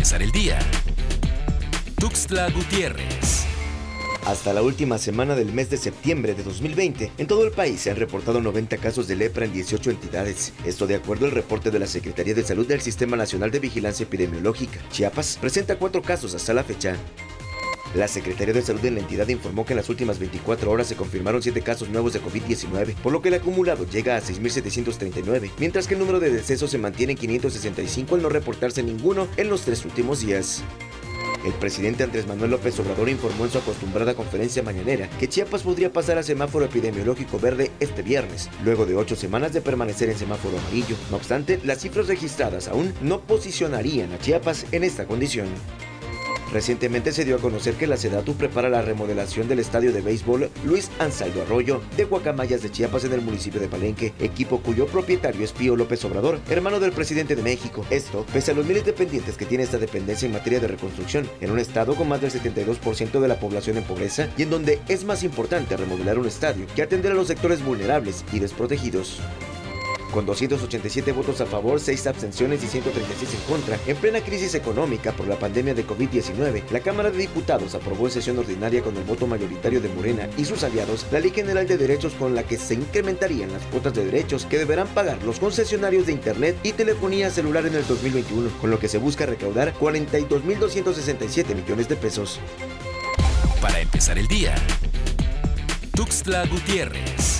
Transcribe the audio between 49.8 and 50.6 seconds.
de béisbol